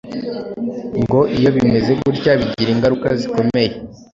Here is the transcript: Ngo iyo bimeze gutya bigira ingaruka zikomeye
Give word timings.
Ngo 1.01 1.19
iyo 1.37 1.49
bimeze 1.55 1.91
gutya 2.03 2.31
bigira 2.39 2.69
ingaruka 2.73 3.07
zikomeye 3.19 3.71